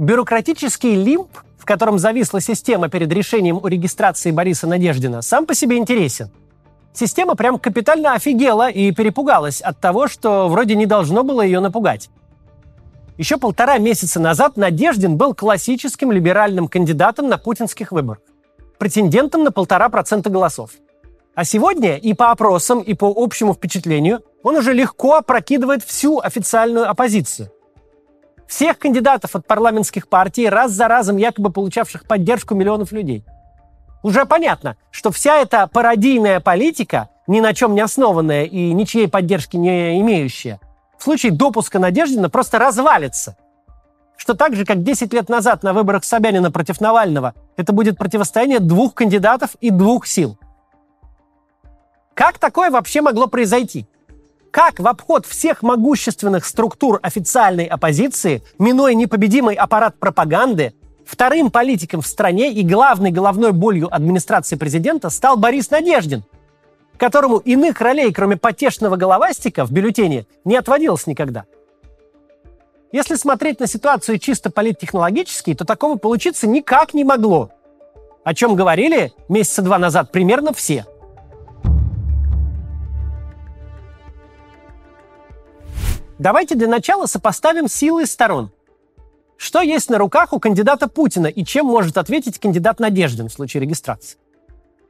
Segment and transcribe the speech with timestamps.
[0.00, 1.28] Бюрократический лимб,
[1.58, 6.30] в котором зависла система перед решением о регистрации Бориса Надеждина, сам по себе интересен.
[6.94, 12.08] Система прям капитально офигела и перепугалась от того, что вроде не должно было ее напугать.
[13.18, 18.22] Еще полтора месяца назад Надеждин был классическим либеральным кандидатом на путинских выборах,
[18.78, 20.70] претендентом на полтора процента голосов.
[21.34, 26.88] А сегодня и по опросам, и по общему впечатлению он уже легко опрокидывает всю официальную
[26.88, 27.50] оппозицию.
[28.50, 33.24] Всех кандидатов от парламентских партий, раз за разом якобы получавших поддержку миллионов людей.
[34.02, 39.56] Уже понятно, что вся эта пародийная политика, ни на чем не основанная и ничьей поддержки
[39.56, 40.60] не имеющая–
[41.00, 43.34] в случае допуска Надеждина просто развалится.
[44.18, 48.60] Что так же, как 10 лет назад на выборах Собянина против Навального, это будет противостояние
[48.60, 50.38] двух кандидатов и двух сил.
[52.12, 53.88] Как такое вообще могло произойти?
[54.50, 60.74] Как в обход всех могущественных структур официальной оппозиции, минуя непобедимый аппарат пропаганды,
[61.06, 66.24] вторым политиком в стране и главной головной болью администрации президента стал Борис Надеждин–
[67.00, 71.46] которому иных ролей, кроме потешного головастика, в бюллетене не отводилось никогда.
[72.92, 77.50] Если смотреть на ситуацию чисто политтехнологически, то такого получиться никак не могло.
[78.22, 80.84] О чем говорили месяца два назад примерно все.
[86.20, 88.50] Давайте для начала сопоставим силы сторон.
[89.38, 93.62] Что есть на руках у кандидата Путина и чем может ответить кандидат Надеждин в случае
[93.62, 94.18] регистрации?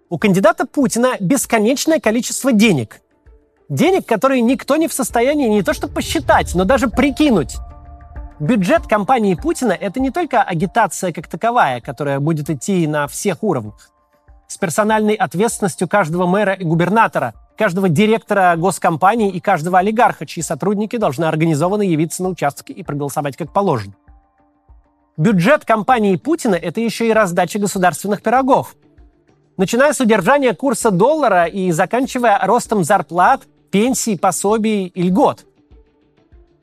[0.08, 3.00] У кандидата Путина бесконечное количество денег.
[3.68, 7.58] Денег, которые никто не в состоянии не то что посчитать, но даже прикинуть.
[8.40, 13.92] Бюджет компании Путина– это не только агитация как таковая, которая будет идти на всех уровнях.
[14.48, 20.97] С персональной ответственностью каждого мэра и губернатора, каждого директора госкомпании и каждого олигарха, чьи сотрудники
[20.97, 23.92] должны организованно явиться на участке и проголосовать как положено.
[25.19, 28.77] Бюджет компании Путина– это еще и раздача государственных пирогов–
[29.58, 35.44] начиная с удержания курса доллара и заканчивая ростом зарплат, пенсий, пособий и льгот.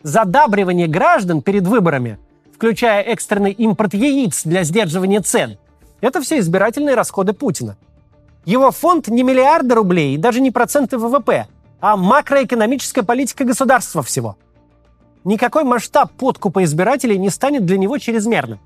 [0.02, 2.18] Задабривание граждан перед выборами,
[2.56, 5.60] включая экстренный импорт яиц для сдерживания цен,
[6.02, 7.78] это все избирательные расходы Путина.
[8.48, 11.48] Его фонд не миллиарды рублей, даже не проценты ВВП,
[11.82, 14.38] а макроэкономическая политика государства всего.
[15.26, 18.62] Никакой масштаб подкупа избирателей не станет для него чрезмерным.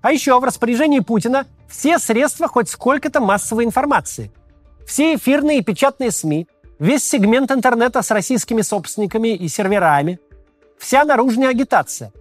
[0.00, 4.30] А еще в распоряжении Путина все средства хоть сколько-то массовой информации.
[4.86, 6.46] Все эфирные и печатные СМИ,
[6.78, 10.20] весь сегмент интернета с российскими собственниками и серверами,
[10.78, 12.12] вся наружная агитация.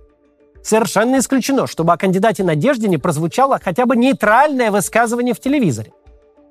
[0.63, 5.93] Совершенно исключено, чтобы о кандидате Надежде не прозвучало хотя бы нейтральное высказывание в телевизоре.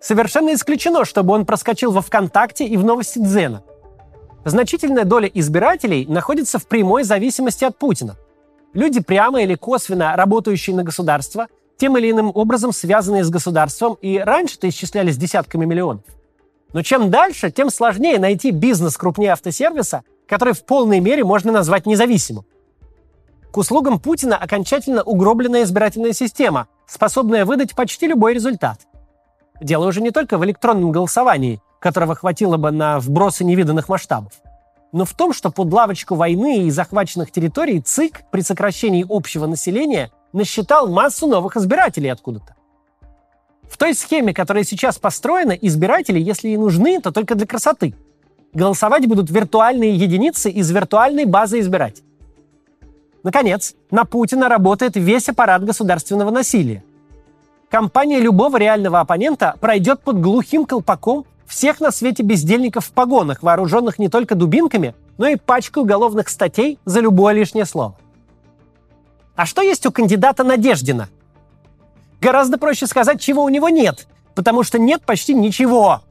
[0.01, 3.63] Совершенно исключено, чтобы он проскочил во ВКонтакте и в новости Дзена.
[4.45, 8.17] Значительная доля избирателей находится в прямой зависимости от Путина–
[8.73, 14.19] Люди, прямо или косвенно работающие на государство, тем или иным образом связанные с государством, и
[14.19, 16.05] раньше-то исчислялись десятками миллионов.
[16.73, 21.87] Но чем дальше, тем сложнее найти бизнес крупнее автосервиса, который в полной мере можно назвать
[21.87, 22.45] независимым.
[23.51, 28.83] К услугам Путина окончательно угробленная избирательная система, способная выдать почти любой результат.
[29.61, 34.33] Дело уже не только в электронном голосовании, которого хватило бы на вбросы невиданных масштабов
[34.93, 40.11] но в том, что под лавочку войны и захваченных территорий ЦИК при сокращении общего населения
[40.33, 42.57] насчитал массу новых избирателей откуда-то.
[43.69, 47.95] В той схеме, которая сейчас построена, избиратели, если и нужны, то только для красоты.
[48.53, 52.07] Голосовать будут виртуальные единицы из виртуальной базы избирателей.
[53.23, 56.83] Наконец, на Путина работает весь аппарат государственного насилия.
[57.71, 64.01] Компания любого реального оппонента пройдет под глухим колпаком всех на свете бездельников в погонах, вооруженных
[64.01, 67.97] не только дубинками, но и пачкой уголовных статей за любое лишнее слово.
[69.37, 71.09] А что есть у кандидата Надеждина?
[72.21, 76.03] Гораздо проще сказать, чего у него нет, потому что нет почти ничего.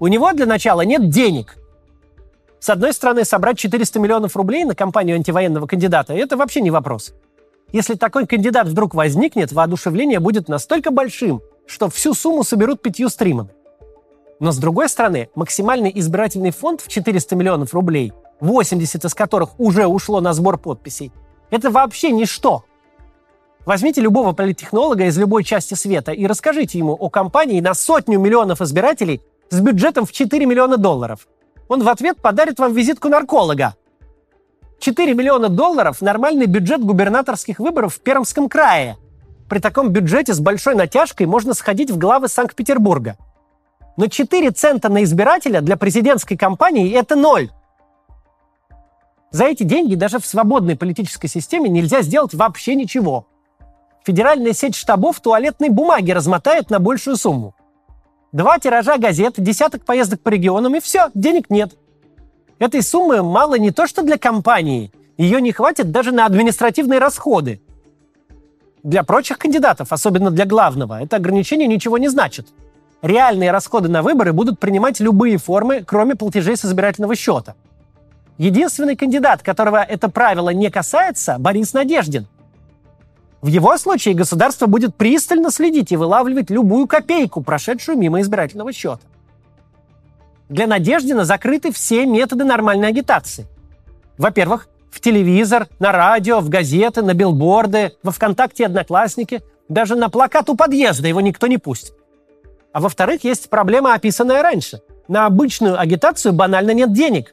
[0.00, 1.56] У него для начала нет денег.
[2.58, 7.14] С одной стороны, собрать 400 миллионов рублей на кампанию антивоенного кандидата– это вообще не вопрос.
[7.76, 13.50] Если такой кандидат вдруг возникнет, воодушевление будет настолько большим, что всю сумму соберут пятью стримами.
[14.40, 19.86] Но с другой стороны, максимальный избирательный фонд в 400 миллионов рублей, 80 из которых уже
[19.86, 21.12] ушло на сбор подписей,
[21.50, 22.64] это вообще ничто.
[23.66, 28.62] Возьмите любого политтехнолога из любой части света и расскажите ему о компании на сотню миллионов
[28.62, 29.20] избирателей
[29.50, 31.28] с бюджетом в 4 миллиона долларов.
[31.68, 33.74] Он в ответ подарит вам визитку нарколога.
[34.78, 38.96] 4 миллиона долларов– нормальный бюджет губернаторских выборов в Пермском крае.
[39.48, 43.16] При таком бюджете с большой натяжкой можно сходить в главы Санкт-Петербурга–
[43.96, 47.50] но 4 цента на избирателя для президентской кампании– это ноль.
[49.30, 53.26] За эти деньги даже в свободной политической системе нельзя сделать вообще ничего.
[54.04, 57.54] Федеральная сеть штабов туалетной бумаги размотает на большую сумму.
[58.32, 61.74] Два тиража газет, десяток поездок по регионам и все, денег нет.
[62.58, 67.60] Этой суммы мало не то что для компании, ее не хватит даже на административные расходы.
[68.82, 72.48] Для прочих кандидатов, особенно для главного, это ограничение ничего не значит.
[73.02, 77.56] Реальные расходы на выборы будут принимать любые формы, кроме платежей с избирательного счета.
[78.38, 82.26] Единственный кандидат, которого это правило не касается, Борис Надеждин.
[83.42, 89.00] В его случае государство будет пристально следить и вылавливать любую копейку, прошедшую мимо избирательного счета.
[90.48, 93.46] Для Надеждина закрыты все методы нормальной агитации.
[94.16, 100.48] Во-первых, в телевизор, на радио, в газеты, на билборды, во ВКонтакте Одноклассники, даже на плакат
[100.48, 101.94] у подъезда его никто не пустит.
[102.72, 104.80] А во-вторых, есть проблема, описанная раньше.
[105.08, 107.32] На обычную агитацию банально нет денег.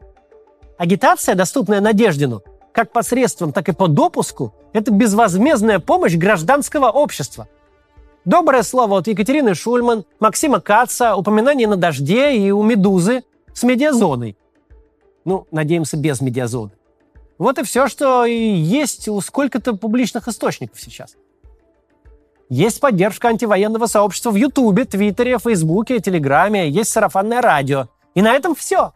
[0.78, 7.48] Агитация, доступная Надеждину, как посредством, так и по допуску, это безвозмездная помощь гражданского общества.
[8.26, 13.24] Доброе слово от Екатерины Шульман, Максима Каца, упоминание на «Дожде» и у «Медузы»
[13.54, 14.38] с медиазоной.
[15.26, 16.72] Ну, надеемся, без медиазоны.
[17.38, 21.18] Вот и все, что и есть у сколько-то публичных источников сейчас.
[22.48, 27.90] Есть поддержка антивоенного сообщества в Ютубе, Твиттере, Фейсбуке, Телеграме, есть сарафанное радио.
[28.16, 28.94] И на этом все.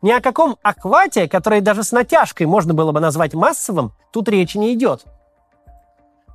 [0.00, 4.58] Ни о каком аквате, который даже с натяжкой можно было бы назвать массовым, тут речи
[4.58, 5.06] не идет.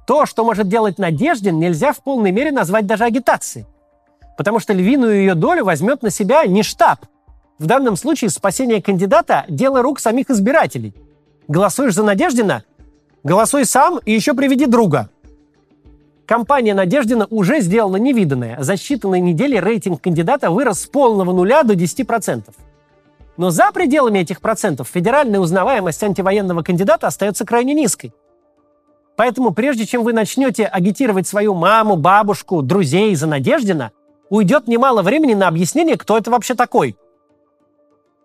[0.05, 3.65] То, что может делать Надеждин, нельзя в полной мере назвать даже агитацией.
[4.37, 7.05] Потому что львиную ее долю возьмет на себя не штаб.
[7.59, 10.93] В данном случае спасение кандидата– дело рук самих избирателей.
[11.47, 12.63] Голосуешь за Надеждина?
[13.23, 15.09] Голосуй сам и еще приведи друга.
[16.25, 18.57] Компания Надеждина уже сделала невиданное.
[18.61, 22.43] За считанные недели рейтинг кандидата вырос с полного нуля до 10%.
[23.37, 28.13] Но за пределами этих процентов федеральная узнаваемость антивоенного кандидата остается крайне низкой.
[29.15, 33.91] Поэтому прежде чем вы начнете агитировать свою маму, бабушку, друзей за Надеждина,
[34.29, 36.97] уйдет немало времени на объяснение, кто это вообще такой.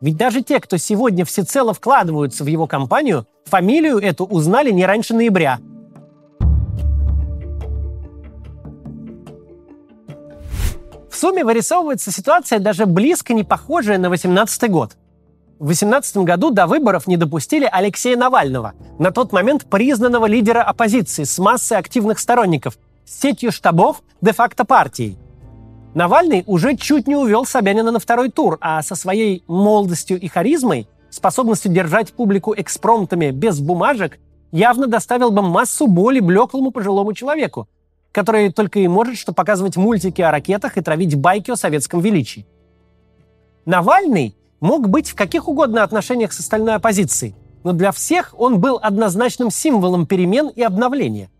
[0.00, 5.14] Ведь даже те, кто сегодня всецело вкладываются в его компанию, фамилию эту узнали не раньше
[5.14, 5.58] ноября.
[11.10, 14.92] В сумме вырисовывается ситуация даже близко не похожая на 18 год.
[15.58, 21.24] В 2018 году до выборов не допустили Алексея Навального, на тот момент признанного лидера оппозиции
[21.24, 25.18] с массой активных сторонников, с сетью штабов де-факто партии.
[25.94, 30.86] Навальный уже чуть не увел Собянина на второй тур, а со своей молодостью и харизмой,
[31.10, 34.20] способностью держать публику экспромтами без бумажек,
[34.52, 37.68] явно доставил бы массу боли блеклому пожилому человеку,
[38.12, 42.46] который только и может что показывать мультики о ракетах и травить байки о советском величии.
[43.64, 47.34] Навальный мог быть в каких угодно отношениях с остальной оппозицией,
[47.64, 51.30] но для всех он был однозначным символом перемен и обновления.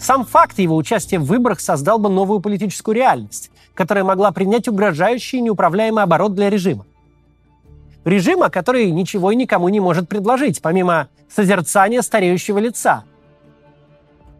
[0.00, 5.38] Сам факт его участия в выборах создал бы новую политическую реальность, которая могла принять угрожающий
[5.38, 6.86] и неуправляемый оборот для режима.
[8.04, 13.04] Режима, который ничего и никому не может предложить, помимо созерцания стареющего лица.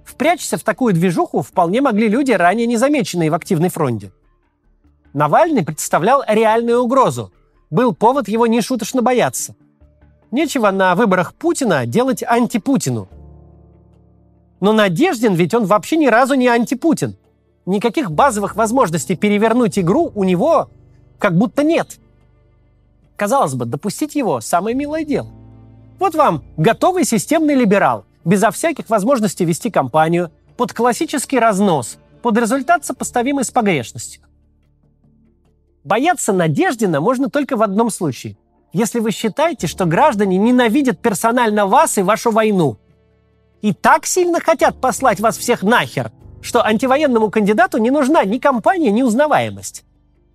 [0.05, 4.11] Впрячься в такую движуху вполне могли люди, ранее незамеченные в активной фронте.
[5.13, 7.33] Навальный представлял реальную угрозу,
[7.71, 9.55] был повод его нешуточно бояться.
[10.31, 13.09] Нечего на выборах Путина делать антипутину.
[14.61, 17.17] Но Надеждин ведь он вообще ни разу не антипутин.
[17.67, 20.71] Никаких базовых возможностей перевернуть игру у него
[21.19, 21.99] как будто нет.
[23.17, 25.29] Казалось бы, допустить его– самое милое дело.
[25.99, 32.85] Вот вам готовый системный либерал, безо всяких возможностей вести кампанию, под классический разнос, под результат
[32.85, 34.23] сопоставимый с погрешностью.
[35.89, 38.37] Бояться Надеждина можно только в одном случае.
[38.75, 42.77] Если вы считаете, что граждане ненавидят персонально вас и вашу войну.
[43.63, 48.91] И так сильно хотят послать вас всех нахер, что антивоенному кандидату не нужна ни кампания,
[48.91, 49.87] ни узнаваемость.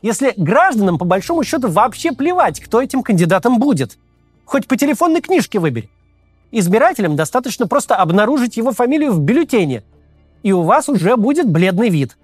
[0.02, 4.00] Если гражданам, по большому счету, вообще плевать, кто этим кандидатом будет.
[4.46, 5.92] Хоть по телефонной книжке выбери.
[6.50, 9.84] Избирателям достаточно просто обнаружить его фамилию в бюллетене,
[10.42, 12.18] и у вас уже будет бледный вид–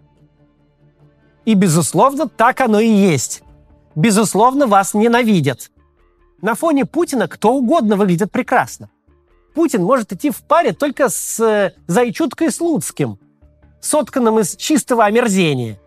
[1.50, 3.42] и, безусловно, так оно и есть.
[3.96, 5.72] Безусловно, вас ненавидят.
[6.44, 8.92] На фоне Путина кто угодно выглядит прекрасно.
[9.56, 13.18] Путин может идти в паре только с э, Зайчуткой Слуцким,
[13.82, 15.80] сотканным из чистого омерзения.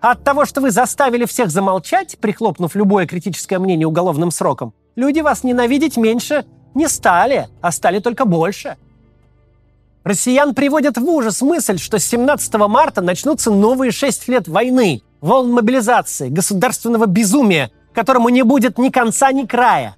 [0.00, 5.20] А от того, что вы заставили всех замолчать, прихлопнув любое критическое мнение уголовным сроком, люди
[5.20, 8.76] вас ненавидеть меньше не стали, а стали только больше–
[10.02, 15.52] Россиян приводят в ужас мысль, что с 17 марта начнутся новые шесть лет войны, волн
[15.52, 19.96] мобилизации, государственного безумия, которому не будет ни конца, ни края.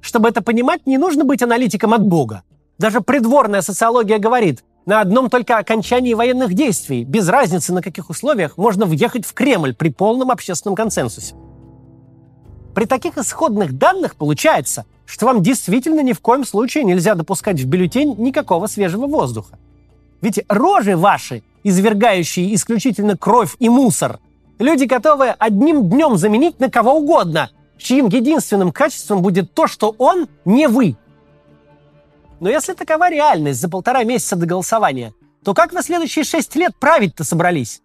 [0.00, 2.42] Чтобы это понимать, не нужно быть аналитиком от Бога.
[2.78, 8.56] Даже придворная социология говорит, на одном только окончании военных действий, без разницы на каких условиях,
[8.56, 11.36] можно въехать в Кремль при полном общественном консенсусе.
[12.74, 17.66] При таких исходных данных получается, что вам действительно ни в коем случае нельзя допускать в
[17.66, 19.58] бюллетень никакого свежего воздуха.
[20.22, 24.20] Ведь рожи ваши, извергающие исключительно кровь и мусор,
[24.58, 30.28] люди готовы одним днем заменить на кого угодно, чьим единственным качеством будет то, что он
[30.44, 30.96] не вы.
[32.40, 35.12] Но если такова реальность за полтора месяца до голосования,
[35.44, 37.82] то как на следующие шесть лет править-то собрались?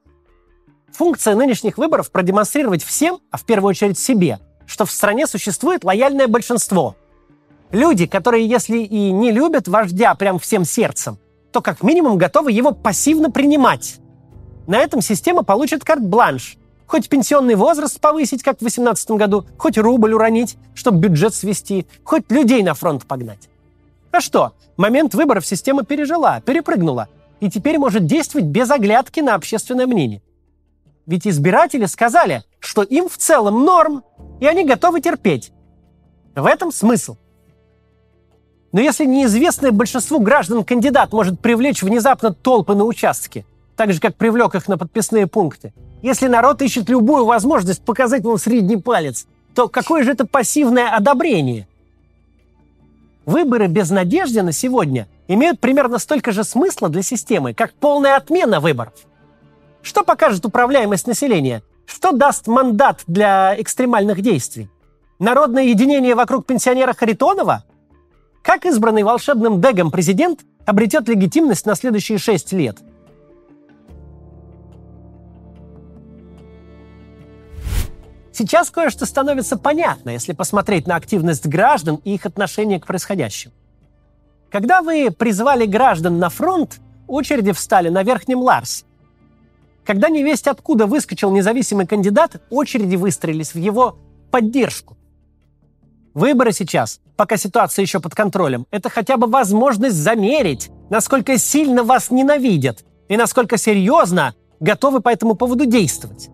[0.91, 6.27] Функция нынешних выборов продемонстрировать всем, а в первую очередь себе, что в стране существует лояльное
[6.27, 6.95] большинство.
[7.71, 11.17] Люди, которые, если и не любят вождя прям всем сердцем,
[11.51, 13.95] то как минимум готовы его пассивно принимать.
[14.67, 16.57] На этом система получит карт-бланш.
[16.85, 22.31] Хоть пенсионный возраст повысить, как в 2018 году, хоть рубль уронить, чтобы бюджет свести, хоть
[22.31, 23.49] людей на фронт погнать.
[24.11, 27.09] А что, момент выборов система пережила, перепрыгнула,
[27.41, 30.21] и теперь может действовать без оглядки на общественное мнение.
[31.07, 34.03] Ведь избиратели сказали, что им в целом норм,
[34.39, 35.51] и они готовы терпеть.
[36.35, 37.17] В этом смысл.
[38.71, 43.45] Но если неизвестное большинству граждан кандидат может привлечь внезапно толпы на участке,
[43.75, 45.73] так же, как привлек их на подписные пункты,
[46.03, 51.67] если народ ищет любую возможность показать ему средний палец, то какое же это пассивное одобрение–
[53.27, 58.61] Выборы без надежды на сегодня имеют примерно столько же смысла для системы, как полная отмена
[58.61, 58.93] выборов.
[59.87, 61.63] Что покажет управляемость населения?
[61.85, 64.69] Что даст мандат для экстремальных действий?
[65.17, 67.63] Народное единение вокруг пенсионера Харитонова?
[68.41, 72.79] Как избранный волшебным дегом президент обретет легитимность на следующие шесть лет?
[78.33, 83.53] Сейчас кое-что становится понятно, если посмотреть на активность граждан и их отношение к происходящему.
[84.51, 88.83] Когда вы призвали граждан на фронт, очереди встали на Верхнем Ларсе.
[89.87, 93.97] Когда невесть откуда выскочил независимый кандидат, очереди выстроились в его
[94.29, 94.97] поддержку.
[96.13, 102.11] Выборы сейчас, пока ситуация еще под контролем, это хотя бы возможность замерить, насколько сильно вас
[102.11, 106.29] ненавидят и насколько серьезно готовы по этому поводу действовать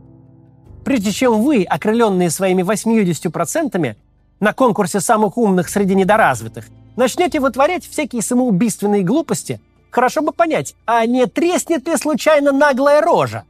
[0.83, 3.95] прежде чем вы, окрыленные своими 80%,
[4.39, 9.61] на конкурсе самых умных среди недоразвитых, начнете вытворять всякие самоубийственные глупости,
[9.93, 13.43] хорошо бы понять, а не треснет ли случайно наглая рожа?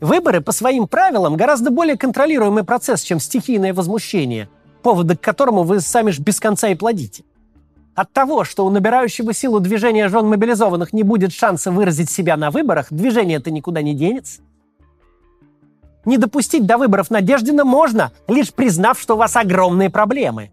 [0.00, 4.48] Выборы по своим правилам гораздо более контролируемый процесс, чем стихийное возмущение,
[4.82, 7.24] поводы к которому вы сами ж без конца и плодите.
[7.94, 12.50] От того, что у набирающего силу движения жен мобилизованных не будет шанса выразить себя на
[12.50, 14.40] выборах, движение это никуда не денется.
[16.06, 20.50] Не допустить до выборов Надеждина можно, лишь признав, что у вас огромные проблемы.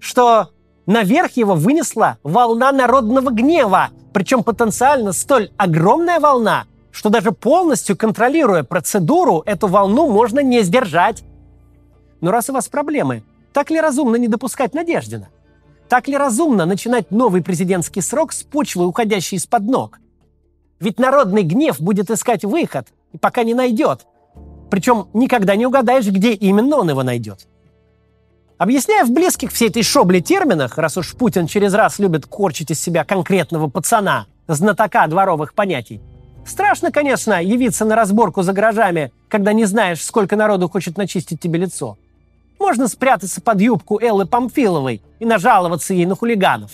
[0.00, 0.50] Что
[0.86, 8.62] наверх его вынесла волна народного гнева, причем потенциально столь огромная волна, что даже полностью контролируя
[8.62, 11.24] процедуру, эту волну можно не сдержать.
[12.20, 13.22] Но раз у вас проблемы,
[13.52, 15.28] так ли разумно не допускать Надеждина?
[15.88, 19.98] Так ли разумно начинать новый президентский срок с почвы, уходящей из-под ног?
[20.80, 24.06] Ведь народный гнев будет искать выход, и пока не найдет–
[24.74, 27.46] причем никогда не угадаешь, где именно он его найдет.
[28.56, 32.80] Объясняя в близких всей этой шобле терминах, раз уж Путин через раз любит корчить из
[32.80, 36.00] себя конкретного пацана, знатока дворовых понятий,
[36.46, 41.58] страшно, конечно, явиться на разборку за гаражами, когда не знаешь, сколько народу хочет начистить тебе
[41.58, 41.98] лицо.
[42.60, 46.70] Можно спрятаться под юбку Эллы Памфиловой и нажаловаться ей на хулиганов.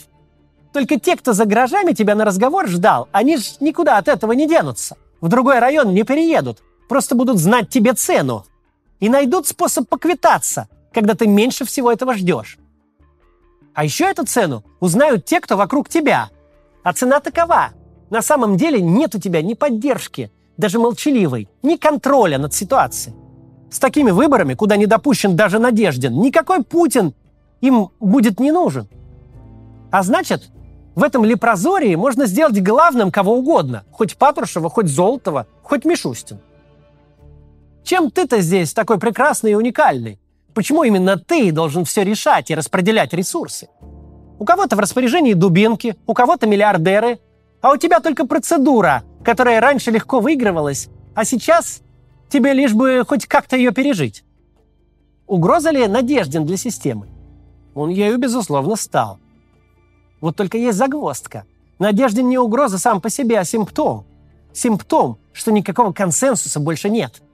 [0.75, 4.47] Только те, кто за гаражами тебя на разговор ждал, они ж никуда от этого не
[4.47, 4.97] денутся.
[5.23, 6.59] В другой район не переедут,
[6.91, 8.45] просто будут знать тебе цену
[9.01, 12.59] и найдут способ поквитаться, когда ты меньше всего этого ждешь.
[13.75, 16.31] А еще эту цену узнают те, кто вокруг тебя.
[16.83, 17.71] А цена такова.
[18.11, 23.15] На самом деле нет у тебя ни поддержки, даже молчаливой, ни контроля над ситуацией.
[23.71, 27.15] С такими выборами, куда не допущен даже Надеждин, никакой Путин
[27.61, 28.89] им будет не нужен.
[29.93, 30.51] А значит,
[30.97, 36.41] в этом лепрозории можно сделать главным кого угодно, хоть Патрушева, хоть Золотова, хоть Мишустин.
[37.85, 40.19] Чем ты-то здесь такой прекрасный и уникальный?
[40.55, 43.69] Почему именно ты должен все решать и распределять ресурсы?
[44.39, 47.21] У кого-то в распоряжении дубинки, у кого-то миллиардеры,
[47.61, 51.83] а у тебя только процедура, которая раньше легко выигрывалась, а сейчас
[52.29, 54.25] тебе лишь бы хоть как-то ее пережить.
[55.27, 57.09] Угроза ли Надежден для системы?
[57.75, 59.19] Он ею, безусловно, стал.
[60.21, 61.45] Вот только есть загвоздка.
[61.79, 64.07] Надежден не угроза сам по себе, а симптом.
[64.53, 67.23] Симптом, что никакого консенсуса больше нет–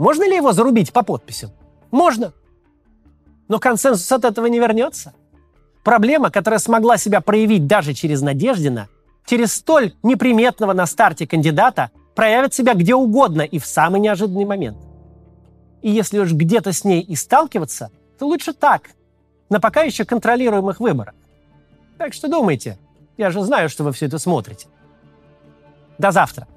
[0.00, 1.50] можно ли его зарубить по подписям?
[1.90, 2.32] Можно.
[3.48, 5.12] Но консенсус от этого не вернется.
[5.84, 8.88] Проблема, которая смогла себя проявить даже через Надеждина,
[9.26, 14.78] через столь неприметного на старте кандидата проявит себя где угодно и в самый неожиданный момент.
[15.82, 18.92] И если уж где-то с ней и сталкиваться, то лучше так,
[19.50, 21.14] на пока еще контролируемых выборах.
[21.98, 22.78] Так что думайте.
[23.18, 24.66] Я же знаю, что вы все это смотрите.
[25.98, 26.48] До завтра.